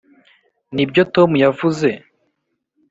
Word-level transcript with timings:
nibyo 0.73 1.03
tom 1.13 1.29
yavuze? 1.43 1.89